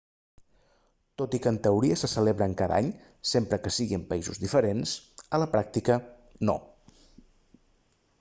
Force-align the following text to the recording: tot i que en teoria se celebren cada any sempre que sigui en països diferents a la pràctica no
tot 1.21 1.35
i 1.37 1.39
que 1.45 1.51
en 1.55 1.57
teoria 1.67 1.97
se 2.03 2.07
celebren 2.13 2.55
cada 2.61 2.79
any 2.83 2.89
sempre 3.33 3.59
que 3.67 3.73
sigui 3.75 3.99
en 3.99 4.07
països 4.15 4.41
diferents 4.45 4.95
a 5.35 5.41
la 5.45 5.49
pràctica 5.53 5.99
no 6.51 6.57